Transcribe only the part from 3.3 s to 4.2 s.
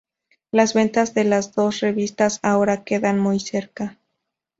cerca.